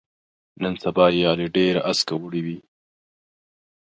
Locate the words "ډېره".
1.55-1.81